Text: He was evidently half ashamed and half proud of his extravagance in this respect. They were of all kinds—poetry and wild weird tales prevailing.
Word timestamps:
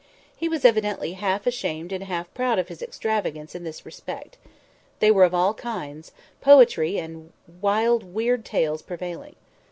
He 0.35 0.49
was 0.49 0.65
evidently 0.65 1.13
half 1.13 1.45
ashamed 1.45 1.91
and 1.91 2.05
half 2.05 2.33
proud 2.33 2.57
of 2.57 2.69
his 2.69 2.81
extravagance 2.81 3.53
in 3.53 3.63
this 3.63 3.85
respect. 3.85 4.35
They 4.97 5.11
were 5.11 5.25
of 5.25 5.35
all 5.35 5.53
kinds—poetry 5.53 6.97
and 6.97 7.31
wild 7.61 8.11
weird 8.11 8.43
tales 8.43 8.81
prevailing. 8.81 9.35